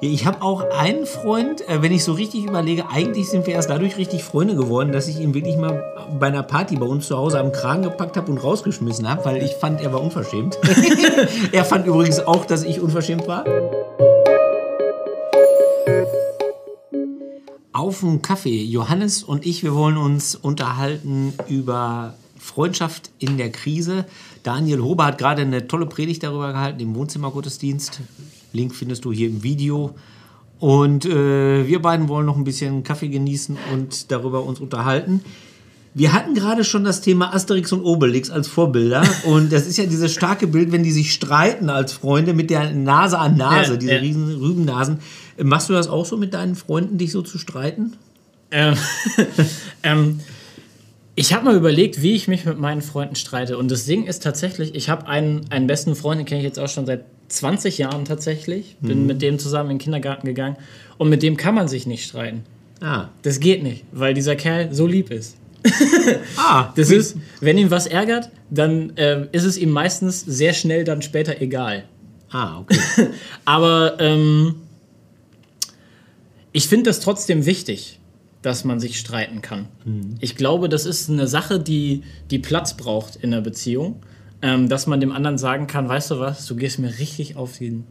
[0.00, 3.68] Ich habe auch einen Freund, äh, wenn ich so richtig überlege, eigentlich sind wir erst
[3.68, 5.82] dadurch richtig Freunde geworden, dass ich ihn wirklich mal
[6.20, 9.42] bei einer Party bei uns zu Hause am Kragen gepackt habe und rausgeschmissen habe, weil
[9.42, 10.56] ich fand, er war unverschämt.
[11.52, 13.44] er fand übrigens auch, dass ich unverschämt war.
[17.72, 18.62] Auf dem Kaffee.
[18.62, 24.04] Johannes und ich, wir wollen uns unterhalten über Freundschaft in der Krise.
[24.44, 28.00] Daniel Hober hat gerade eine tolle Predigt darüber gehalten im Wohnzimmergottesdienst.
[28.52, 29.94] Link findest du hier im Video.
[30.58, 35.22] Und äh, wir beiden wollen noch ein bisschen Kaffee genießen und darüber uns unterhalten.
[35.94, 39.02] Wir hatten gerade schon das Thema Asterix und Obelix als Vorbilder.
[39.24, 42.70] Und das ist ja dieses starke Bild, wenn die sich streiten als Freunde mit der
[42.72, 43.98] Nase an Nase, Ja, diese ja.
[43.98, 44.98] riesen Rübennasen.
[45.42, 47.94] Machst du das auch so mit deinen Freunden, dich so zu streiten?
[48.50, 48.76] Ähm,
[49.82, 50.20] ähm,
[51.16, 53.58] ich habe mal überlegt, wie ich mich mit meinen Freunden streite.
[53.58, 56.60] Und das Ding ist tatsächlich, ich habe einen, einen besten Freund, den kenne ich jetzt
[56.60, 58.76] auch schon seit 20 Jahren tatsächlich.
[58.80, 60.56] Bin mit dem zusammen in den Kindergarten gegangen.
[60.96, 62.44] Und mit dem kann man sich nicht streiten.
[62.80, 63.08] Ah.
[63.22, 65.36] Das geht nicht, weil dieser Kerl so lieb ist.
[66.36, 70.84] Ah, Das ist, wenn ihn was ärgert, dann ähm, ist es ihm meistens sehr schnell
[70.84, 71.84] dann später egal.
[72.30, 72.78] Ah, okay.
[73.44, 74.56] Aber ähm,
[76.52, 77.98] ich finde das trotzdem wichtig,
[78.42, 79.66] dass man sich streiten kann.
[80.20, 84.00] Ich glaube, das ist eine Sache, die, die Platz braucht in einer Beziehung.
[84.40, 87.58] Ähm, dass man dem anderen sagen kann, weißt du was, du gehst mir richtig auf
[87.58, 87.84] den,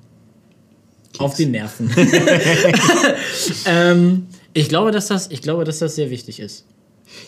[1.18, 1.92] auf die Nerven.
[3.66, 6.66] ähm, ich, glaube, dass das, ich glaube, dass das sehr wichtig ist.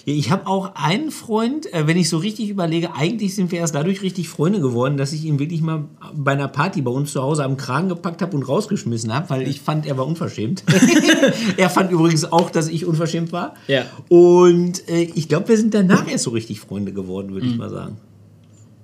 [0.06, 3.76] Ich habe auch einen Freund, äh, wenn ich so richtig überlege, eigentlich sind wir erst
[3.76, 7.22] dadurch richtig Freunde geworden, dass ich ihn wirklich mal bei einer Party bei uns zu
[7.22, 10.64] Hause am Kragen gepackt habe und rausgeschmissen habe, weil ich fand, er war unverschämt.
[11.58, 13.56] er fand übrigens auch, dass ich unverschämt war.
[13.68, 13.86] Ja.
[14.10, 17.70] Und äh, ich glaube, wir sind danach erst so richtig Freunde geworden, würde ich mal
[17.70, 17.98] sagen.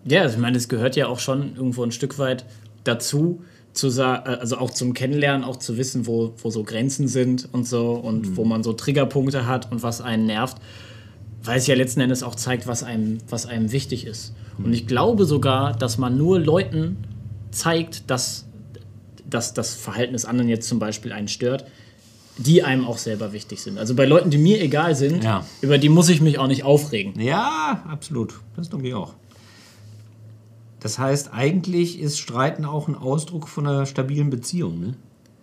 [0.08, 2.46] Ja, also ich meine, es gehört ja auch schon irgendwo ein Stück weit
[2.84, 7.50] dazu, zu äh, also auch zum Kennenlernen, auch zu wissen, wo, wo so Grenzen sind
[7.52, 10.58] und so und wo man so Triggerpunkte hat und was einen nervt,
[11.44, 14.34] weil es ja letzten Endes auch zeigt, was einem, was einem wichtig ist.
[14.58, 16.98] Und ich glaube sogar, dass man nur Leuten
[17.52, 18.46] zeigt, dass,
[19.30, 21.66] dass das Verhalten des anderen jetzt zum Beispiel einen stört,
[22.38, 23.78] die einem auch selber wichtig sind.
[23.78, 25.46] Also bei Leuten, die mir egal sind, Ja.
[25.62, 27.20] über die muss ich mich auch nicht aufregen.
[27.20, 28.34] Ja, absolut.
[28.56, 29.14] Das glaube ich auch.
[30.80, 34.94] Das heißt, eigentlich ist Streiten auch ein Ausdruck von einer stabilen Beziehung, ne?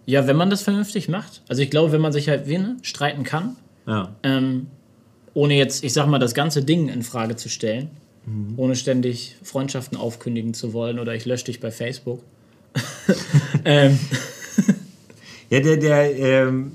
[0.06, 1.43] Ja, wenn man das vernünftig macht.
[1.48, 3.56] Also ich glaube, wenn man sich halt wie, ne, streiten kann,
[3.87, 4.15] Ja.
[4.25, 4.66] ähm,
[5.34, 7.91] ohne jetzt, ich sag mal, das ganze Ding in Frage zu stellen,
[8.56, 12.22] ohne ständig Freundschaften aufkündigen zu wollen oder ich lösche dich bei Facebook.
[13.64, 13.99] ähm,
[15.50, 16.72] Ja, der, der ähm,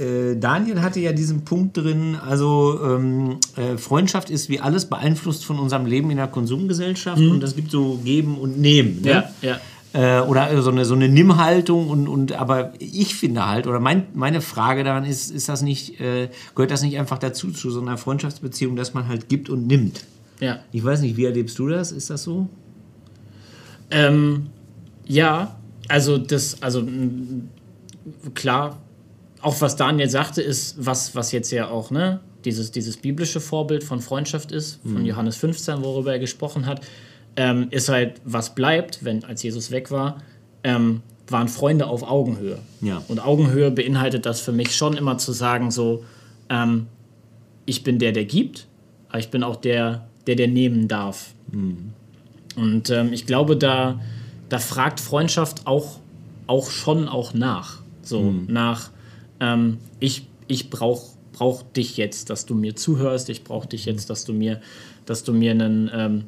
[0.00, 5.44] äh, Daniel hatte ja diesen Punkt drin, also ähm, äh, Freundschaft ist wie alles beeinflusst
[5.44, 9.02] von unserem Leben in der Konsumgesellschaft und es gibt so Geben und Nehmen.
[9.02, 9.10] Ne?
[9.10, 9.60] ja, ja.
[9.92, 14.06] Äh, oder so eine, so eine Nimmhaltung und, und aber ich finde halt, oder mein,
[14.14, 17.80] meine Frage daran ist, ist das nicht, äh, gehört das nicht einfach dazu, zu so
[17.80, 20.04] einer Freundschaftsbeziehung, dass man halt gibt und nimmt?
[20.40, 20.60] ja.
[20.72, 21.92] Ich weiß nicht, wie erlebst du das?
[21.92, 22.48] Ist das so?
[23.90, 24.46] Ähm,
[25.06, 25.56] ja,
[25.88, 26.86] also das, also
[28.34, 28.80] klar,
[29.42, 33.84] auch was Daniel sagte, ist, was, was jetzt ja auch, ne, dieses, dieses biblische Vorbild
[33.84, 36.82] von Freundschaft ist, von Johannes 15, worüber er gesprochen hat,
[37.36, 40.22] ähm, ist halt, was bleibt, wenn als Jesus weg war,
[40.64, 42.58] ähm, waren Freunde auf Augenhöhe.
[42.80, 43.02] Ja.
[43.08, 46.04] Und Augenhöhe beinhaltet das für mich schon immer zu sagen, so,
[46.48, 46.86] ähm,
[47.66, 48.66] ich bin der, der gibt,
[49.08, 51.34] aber ich bin auch der, der, der nehmen darf.
[52.56, 54.00] Und ähm, ich glaube, da,
[54.48, 56.00] da fragt Freundschaft auch,
[56.46, 57.82] auch schon auch nach.
[58.02, 58.90] So nach,
[59.40, 64.10] ähm, ich, ich brauche brauch dich jetzt, dass du mir zuhörst, ich brauche dich jetzt,
[64.10, 64.60] dass du mir,
[65.06, 66.24] dass du mir einen, ähm,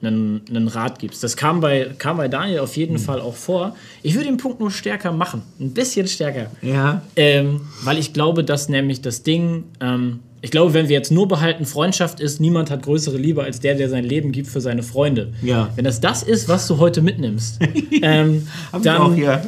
[0.00, 1.22] einen, einen Rat gibst.
[1.22, 3.76] Das kam bei, kam bei Daniel auf jeden Fall auch vor.
[4.02, 6.50] Ich würde den Punkt nur stärker machen, ein bisschen stärker.
[6.62, 7.02] Ja.
[7.16, 11.28] Ähm, weil ich glaube, dass nämlich das Ding, ähm, ich glaube, wenn wir jetzt nur
[11.28, 14.82] behalten, Freundschaft ist, niemand hat größere Liebe als der, der sein Leben gibt für seine
[14.82, 15.34] Freunde.
[15.42, 15.68] Ja.
[15.76, 17.58] Wenn das das ist, was du heute mitnimmst,
[18.02, 19.42] ähm, ich auch dann, hier.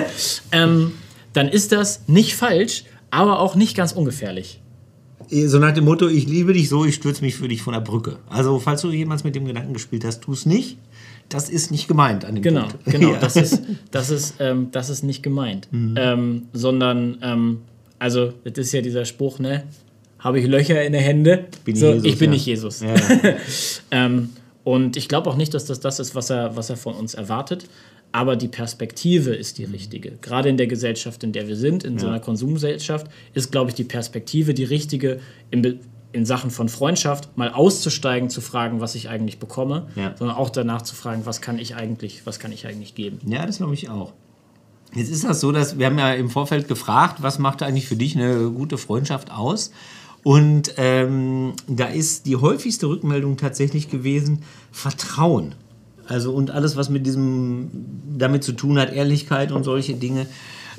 [0.52, 0.92] ähm,
[1.32, 4.60] dann ist das nicht falsch, aber auch nicht ganz ungefährlich.
[5.30, 7.80] So nach dem Motto, ich liebe dich so, ich stürze mich für dich von der
[7.80, 8.16] Brücke.
[8.28, 10.76] Also, falls du jemals mit dem Gedanken gespielt hast, tu es nicht.
[11.28, 12.84] Das ist nicht gemeint an dem Genau, Punkt.
[12.86, 13.10] genau.
[13.12, 13.18] Ja.
[13.18, 13.62] Das ist,
[13.92, 15.68] das ist, ähm, das ist nicht gemeint.
[15.72, 17.58] Ähm, sondern, ähm,
[18.00, 19.64] also, das ist ja dieser Spruch, ne?
[20.18, 21.40] Habe ich Löcher in den Händen?
[21.64, 22.34] Bin ich so, Jesus, ich bin ja.
[22.34, 22.80] nicht Jesus.
[22.80, 23.34] Ja, ja.
[23.92, 24.30] Ähm,
[24.64, 27.14] und ich glaube auch nicht, dass das das ist, was er, was er von uns
[27.14, 27.66] erwartet.
[28.12, 30.12] Aber die Perspektive ist die richtige.
[30.20, 33.76] Gerade in der Gesellschaft, in der wir sind, in so einer Konsumgesellschaft, ist, glaube ich,
[33.76, 35.20] die Perspektive die richtige,
[35.52, 35.78] in,
[36.12, 40.14] in Sachen von Freundschaft mal auszusteigen, zu fragen, was ich eigentlich bekomme, Ja.
[40.18, 43.20] sondern auch danach zu fragen, was kann ich eigentlich, was kann ich eigentlich geben.
[43.26, 44.12] Ja, das glaube ich auch.
[44.92, 47.94] Jetzt ist das so, dass wir haben ja im Vorfeld gefragt, was macht eigentlich für
[47.94, 49.70] dich eine gute Freundschaft aus?
[50.24, 54.42] Und ähm, da ist die häufigste Rückmeldung tatsächlich gewesen
[54.72, 55.54] Vertrauen.
[56.10, 57.70] Also und alles, was mit diesem
[58.18, 60.26] damit zu tun hat, Ehrlichkeit und solche Dinge.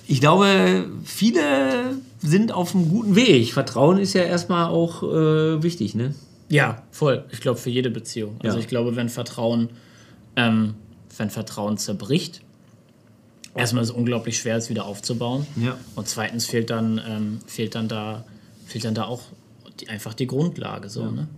[0.08, 3.54] Ich glaube, viele sind auf einem guten Weg.
[3.54, 6.14] Vertrauen ist ja erstmal auch äh, wichtig, ne?
[6.50, 7.24] Ja, voll.
[7.32, 8.36] Ich glaube für jede Beziehung.
[8.44, 8.62] Also Ja.
[8.62, 9.70] ich glaube, wenn Vertrauen,
[10.36, 10.74] ähm,
[11.18, 12.42] wenn Vertrauen zerbricht,
[13.56, 15.48] erstmal ist es unglaublich schwer, es wieder aufzubauen.
[15.56, 15.78] Ja.
[15.96, 18.26] Und zweitens fehlt dann, ähm, fehlt dann da,
[18.66, 19.22] fehlt dann da auch
[19.80, 20.90] die, einfach die Grundlage.
[20.90, 21.30] So, ne?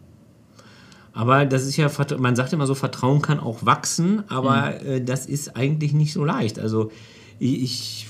[1.13, 5.27] Aber das ist ja, man sagt immer so, Vertrauen kann auch wachsen, aber äh, das
[5.27, 6.57] ist eigentlich nicht so leicht.
[6.57, 6.91] Also
[7.39, 8.07] ich, ich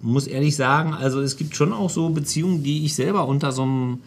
[0.00, 3.62] muss ehrlich sagen, also es gibt schon auch so Beziehungen, die ich selber unter so
[3.62, 3.98] einem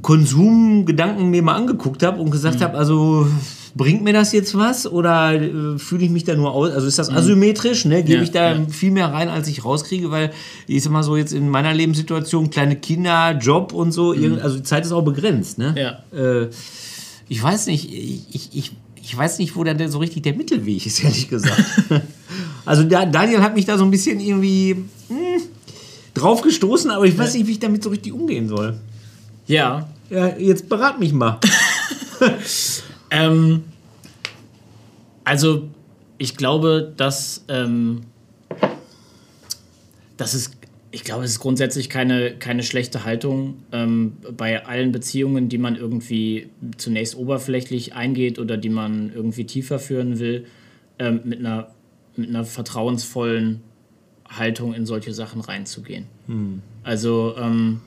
[0.00, 3.26] Konsumgedanken mir mal angeguckt habe und gesagt habe, also
[3.74, 6.70] bringt mir das jetzt was oder äh, fühle ich mich da nur aus?
[6.72, 7.84] Also ist das asymmetrisch?
[7.84, 8.02] Ne?
[8.02, 8.66] Gebe Ja, ich da ja.
[8.68, 10.10] viel mehr rein, als ich rauskriege?
[10.10, 10.32] Weil
[10.66, 14.56] ich sag mal so jetzt in meiner Lebenssituation kleine Kinder, Job und so, irgend- also
[14.56, 15.58] die Zeit ist auch begrenzt.
[15.58, 15.74] Ne?
[15.76, 16.18] Ja.
[16.18, 16.48] Äh,
[17.28, 18.72] ich weiß nicht, ich, ich,
[19.02, 21.62] ich weiß nicht, wo da so richtig der Mittelweg ist, ehrlich gesagt.
[22.64, 24.76] also da, Daniel hat mich da so ein bisschen irgendwie
[25.08, 25.42] hm,
[26.14, 28.78] drauf gestoßen, aber ich weiß nicht, wie ich damit so richtig umgehen soll.
[29.46, 29.88] Ja.
[30.10, 31.38] Ja, jetzt berat mich mal.
[33.10, 33.64] Ähm,
[35.24, 35.68] also
[36.18, 38.02] ich glaube, dass, ähm,
[40.16, 40.50] dass es,
[40.90, 45.76] ich glaube, es ist grundsätzlich keine, keine schlechte Haltung ähm, bei allen Beziehungen, die man
[45.76, 50.46] irgendwie zunächst oberflächlich eingeht oder die man irgendwie tiefer führen will,
[50.98, 51.70] ähm, mit, einer,
[52.16, 53.62] mit einer vertrauensvollen
[54.28, 56.06] Haltung in solche Sachen reinzugehen.
[56.84, 57.80] Also ähm,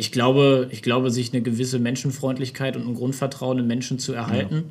[0.00, 4.64] ich glaube, ich glaube, sich eine gewisse Menschenfreundlichkeit und ein Grundvertrauen in Menschen zu erhalten,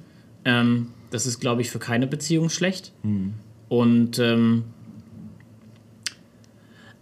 [0.44, 2.92] ähm, das ist, glaube ich, für keine Beziehung schlecht.
[3.70, 4.64] Und ähm,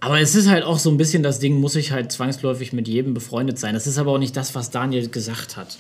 [0.01, 2.89] aber es ist halt auch so ein bisschen das Ding, muss ich halt zwangsläufig mit
[2.89, 3.73] jedem befreundet sein.
[3.73, 5.77] Das ist aber auch nicht das, was Daniel gesagt hat.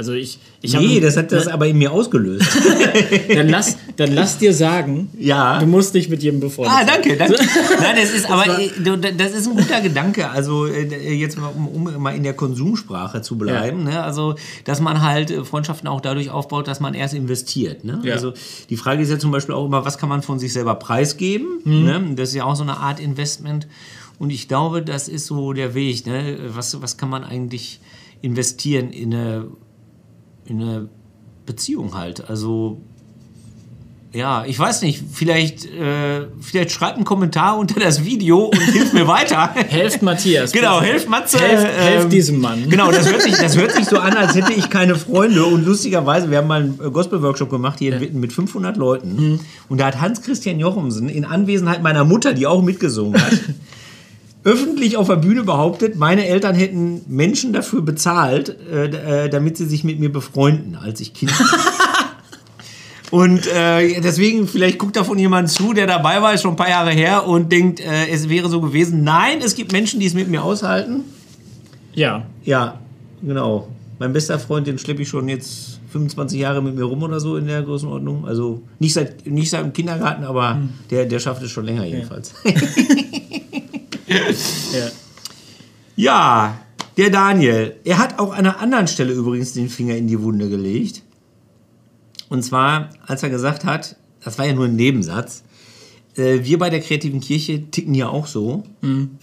[0.00, 2.48] Also ich, ich hab- Nee, das hat das aber in mir ausgelöst.
[3.34, 5.58] dann lass, dann lass dir sagen, Ja.
[5.58, 7.34] du musst nicht mit jedem befreundet Ah, danke, danke.
[7.82, 8.70] Nein, das ist aber äh,
[9.14, 10.30] das ist ein guter Gedanke.
[10.30, 13.84] Also äh, jetzt mal, um, um mal in der Konsumsprache zu bleiben.
[13.84, 14.02] Ne?
[14.02, 17.84] Also, dass man halt äh, Freundschaften auch dadurch aufbaut, dass man erst investiert.
[17.84, 18.00] Ne?
[18.02, 18.14] Ja.
[18.14, 18.32] Also
[18.70, 21.58] die Frage ist ja zum Beispiel auch immer, was kann man von sich selber preisgeben?
[21.64, 22.14] Ne?
[22.16, 23.68] Das ist ja auch so eine Art Investment.
[24.18, 26.06] Und ich glaube, das ist so der Weg.
[26.06, 26.38] Ne?
[26.54, 27.80] Was, was kann man eigentlich
[28.22, 29.46] investieren in eine,
[30.50, 30.88] in eine
[31.46, 32.28] Beziehung halt?
[32.28, 32.80] Also
[34.12, 38.92] ja, ich weiß nicht, vielleicht, äh, vielleicht schreibt einen Kommentar unter das Video und hilft
[38.92, 39.50] mir weiter.
[39.68, 40.50] Helft Matthias.
[40.50, 41.38] Genau, helft Matze.
[41.38, 42.68] Helft, ähm, helft diesem Mann.
[42.68, 45.44] Genau, das hört, sich, das hört sich so an, als hätte ich keine Freunde.
[45.44, 49.14] Und lustigerweise, wir haben mal einen äh, Gospel-Workshop gemacht hier in Witten mit 500 Leuten.
[49.14, 49.40] Mhm.
[49.68, 53.32] Und da hat Hans-Christian Jochumsen in Anwesenheit meiner Mutter, die auch mitgesungen hat,
[54.44, 59.66] öffentlich auf der Bühne behauptet, meine Eltern hätten Menschen dafür bezahlt, äh, äh, damit sie
[59.66, 61.46] sich mit mir befreunden, als ich Kind war.
[63.10, 66.68] Und äh, deswegen, vielleicht guckt davon jemand zu, der dabei war, ist schon ein paar
[66.68, 69.02] Jahre her und denkt, äh, es wäre so gewesen.
[69.02, 71.02] Nein, es gibt Menschen, die es mit mir aushalten.
[71.92, 72.78] Ja, Ja,
[73.20, 73.68] genau.
[73.98, 77.36] Mein bester Freund, den schleppe ich schon jetzt 25 Jahre mit mir rum oder so
[77.36, 78.26] in der Größenordnung.
[78.26, 80.58] Also nicht seit, nicht seit dem Kindergarten, aber
[80.90, 82.32] der, der schafft es schon länger jedenfalls.
[82.44, 82.52] ja.
[85.96, 86.58] Ja,
[86.96, 87.76] der Daniel.
[87.84, 91.02] Er hat auch an einer anderen Stelle übrigens den Finger in die Wunde gelegt.
[92.28, 95.42] Und zwar, als er gesagt hat, das war ja nur ein Nebensatz,
[96.16, 98.64] äh, wir bei der kreativen Kirche ticken ja auch so,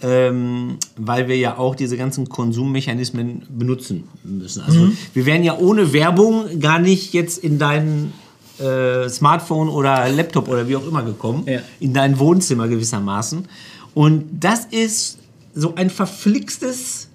[0.02, 4.62] ähm, weil wir ja auch diese ganzen Konsummechanismen benutzen müssen.
[4.62, 8.12] Also wir wären ja ohne Werbung gar nicht jetzt in dein
[8.58, 11.60] äh, Smartphone oder Laptop oder wie auch immer gekommen, Ja.
[11.80, 13.46] in dein Wohnzimmer gewissermaßen.
[13.94, 15.18] Und das ist
[15.54, 17.08] so ein verflixtes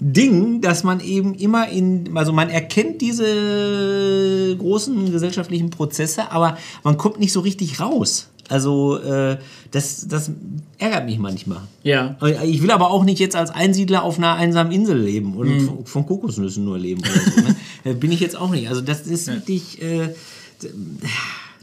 [0.00, 6.98] Ding, dass man eben immer in, also man erkennt diese großen gesellschaftlichen Prozesse, aber man
[6.98, 8.28] kommt nicht so richtig raus.
[8.48, 9.38] Also äh,
[9.70, 10.30] das, das
[10.78, 11.62] ärgert mich manchmal.
[11.82, 12.16] Ja.
[12.44, 15.86] Ich will aber auch nicht jetzt als Einsiedler auf einer einsamen Insel leben und von,
[15.86, 17.40] von Kokosnüssen nur leben oder so.
[17.40, 17.56] Ne?
[17.84, 18.68] Äh, Bin ich jetzt auch nicht.
[18.70, 20.08] Also das ist wirklich, äh,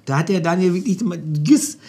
[0.05, 0.99] da hat der Daniel wirklich,
[1.43, 1.79] Giss,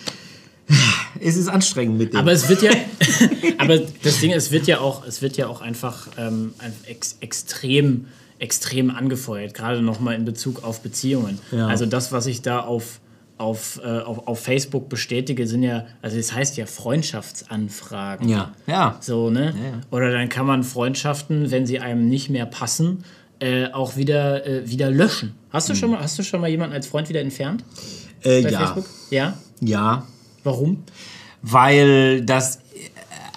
[1.22, 2.20] es ist anstrengend mit dem.
[2.20, 2.70] Aber es wird ja,
[3.58, 6.54] aber das Ding, es wird ja auch, es wird ja auch einfach ähm,
[6.86, 8.06] ex, extrem,
[8.38, 11.38] extrem angefeuert, gerade nochmal in Bezug auf Beziehungen.
[11.50, 11.66] Ja.
[11.68, 13.00] Also das, was ich da auf,
[13.38, 18.28] auf, äh, auf, auf Facebook bestätige, sind ja, also das heißt ja Freundschaftsanfragen.
[18.28, 18.96] ja, ja.
[19.00, 19.46] So, ne?
[19.46, 19.80] ja.
[19.96, 23.04] Oder dann kann man Freundschaften, wenn sie einem nicht mehr passen,
[23.38, 25.34] äh, auch wieder, äh, wieder löschen.
[25.50, 27.64] Hast du, schon mal, hast du schon mal jemanden als Freund wieder entfernt
[28.24, 28.58] Äh, ja.
[28.58, 28.86] Facebook?
[29.10, 29.36] Ja?
[29.60, 30.06] Ja,
[30.44, 30.78] Warum?
[31.42, 32.60] Weil das,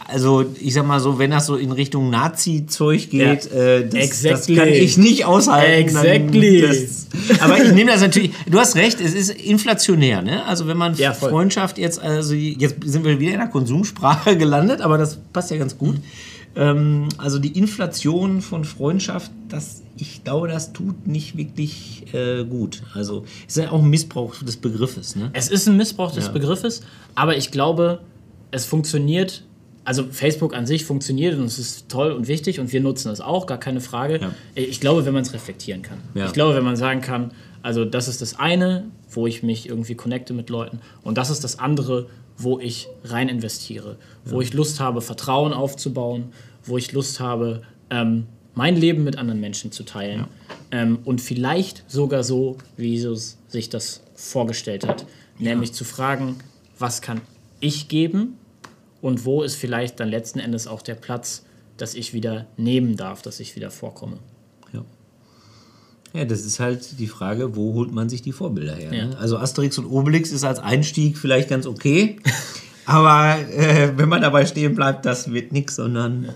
[0.07, 3.57] also ich sag mal so, wenn das so in Richtung Nazi-Zeug geht, Ja.
[3.57, 3.93] äh, das,
[4.23, 4.55] Exactly.
[4.55, 5.81] das kann ich nicht aushalten.
[5.81, 6.61] Exactly.
[6.61, 7.07] Das,
[7.41, 10.45] aber ich nehme das natürlich, du hast recht, es ist inflationär, ne?
[10.45, 11.13] Also wenn man Ja.
[11.13, 15.57] Freundschaft jetzt, also jetzt sind wir wieder in der Konsumsprache gelandet, aber das passt ja
[15.57, 15.95] ganz gut.
[16.55, 22.81] Ähm, also die Inflation von Freundschaft, das, ich glaube, das tut nicht wirklich äh, gut.
[22.93, 25.29] Also es ist ja auch ein Missbrauch des Begriffes, ne?
[25.33, 26.31] Es ist ein Missbrauch des Ja.
[26.31, 26.81] Begriffes,
[27.13, 27.99] aber ich glaube,
[28.51, 29.43] es funktioniert.
[29.83, 33.21] Also Facebook an sich funktioniert und es ist toll und wichtig und wir nutzen es
[33.21, 34.19] auch, gar keine Frage.
[34.19, 34.31] Ja.
[34.55, 35.99] Ich glaube, wenn man es reflektieren kann.
[36.15, 36.25] Ja.
[36.25, 39.93] Ich glaube, wenn man sagen kann, also das ist das eine, wo ich mich irgendwie
[39.93, 44.79] connecte mit Leuten und das ist das andere, wo ich rein investiere, wo ich Lust
[44.79, 50.27] habe, Vertrauen aufzubauen, wo ich Lust habe, ähm, mein Leben mit anderen Menschen zu teilen
[50.71, 55.05] ähm, und vielleicht sogar so, wie Jesus sich das vorgestellt hat,
[55.39, 56.37] nämlich zu fragen,
[56.79, 57.21] was kann
[57.59, 58.37] ich geben
[59.01, 61.45] und wo ist vielleicht dann letzten Endes auch der Platz,
[61.77, 64.17] dass ich wieder nehmen darf, dass ich wieder vorkomme.
[66.15, 66.25] Ja.
[66.25, 68.93] Das ist halt die Frage, wo holt man sich die Vorbilder her?
[68.93, 69.05] Ja.
[69.07, 69.17] Ne?
[69.17, 72.17] Also Asterix und Obelix ist als Einstieg vielleicht ganz okay,
[72.85, 76.29] aber äh, wenn man dabei stehen bleibt, das wird nichts, sondern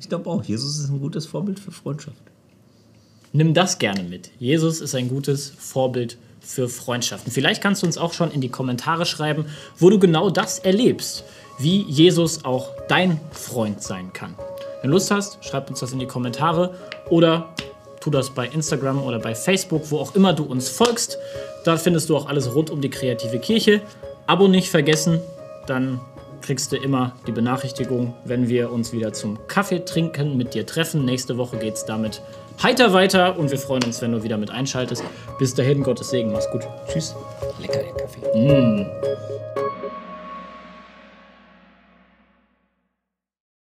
[0.00, 2.22] ich glaube auch, Jesus ist ein gutes Vorbild für Freundschaft.
[3.32, 4.30] Nimm das gerne mit.
[4.38, 7.30] Jesus ist ein gutes Vorbild für Freundschaften.
[7.30, 11.24] Vielleicht kannst du uns auch schon in die Kommentare schreiben, wo du genau das erlebst,
[11.58, 14.34] wie Jesus auch dein Freund sein kann.
[14.80, 16.74] Wenn du Lust hast, schreib uns das in die Kommentare
[17.10, 17.52] oder
[18.08, 21.18] tu das bei Instagram oder bei Facebook, wo auch immer du uns folgst.
[21.64, 23.82] Da findest du auch alles rund um die kreative Kirche.
[24.26, 25.20] Abo nicht vergessen,
[25.66, 26.00] dann
[26.40, 31.04] kriegst du immer die Benachrichtigung, wenn wir uns wieder zum Kaffee trinken mit dir treffen.
[31.04, 32.22] Nächste Woche geht es damit
[32.62, 35.04] heiter weiter und wir freuen uns, wenn du wieder mit einschaltest.
[35.38, 36.66] Bis dahin, Gottes Segen, mach's gut.
[36.90, 37.14] Tschüss.
[37.60, 39.67] Lecker der Kaffee.